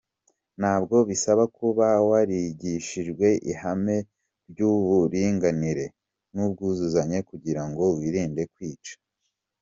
[0.59, 3.97] Ntabwo bisaba kuba warigishijwe ihame
[4.49, 5.85] ry’uburinganire
[6.33, 8.95] n’ubwuzuzanye kugira ngo wirinde kwica.